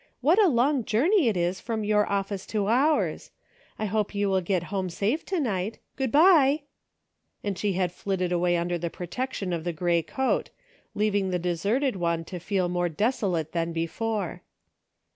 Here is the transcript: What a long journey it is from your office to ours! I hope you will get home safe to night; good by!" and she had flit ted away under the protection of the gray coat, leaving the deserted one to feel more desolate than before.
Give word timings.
What 0.21 0.39
a 0.43 0.47
long 0.47 0.83
journey 0.83 1.27
it 1.27 1.37
is 1.37 1.59
from 1.59 1.83
your 1.83 2.09
office 2.11 2.47
to 2.47 2.65
ours! 2.67 3.29
I 3.77 3.85
hope 3.85 4.15
you 4.15 4.29
will 4.31 4.41
get 4.41 4.63
home 4.73 4.89
safe 4.89 5.23
to 5.27 5.39
night; 5.39 5.77
good 5.95 6.11
by!" 6.11 6.63
and 7.43 7.55
she 7.55 7.73
had 7.73 7.91
flit 7.91 8.17
ted 8.17 8.31
away 8.31 8.57
under 8.57 8.79
the 8.79 8.89
protection 8.89 9.53
of 9.53 9.63
the 9.63 9.73
gray 9.73 10.01
coat, 10.01 10.49
leaving 10.95 11.29
the 11.29 11.37
deserted 11.37 11.95
one 11.97 12.25
to 12.25 12.39
feel 12.39 12.67
more 12.67 12.89
desolate 12.89 13.51
than 13.51 13.73
before. 13.73 14.41